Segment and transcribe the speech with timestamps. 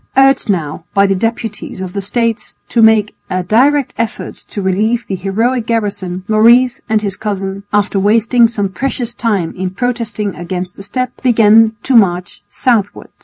[0.17, 5.05] Urged now by the deputies of the States to make a direct effort to relieve
[5.05, 10.75] the heroic garrison, Maurice and his cousin, after wasting some precious time in protesting against
[10.75, 13.09] the step, began to march southward.